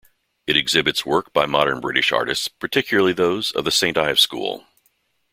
[0.47, 4.65] It exhibits work by modern British artists, particularly those of the Saint Ives School.